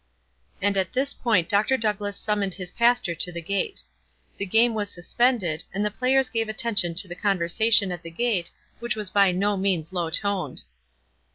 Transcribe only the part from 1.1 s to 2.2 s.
point Dr. Douglass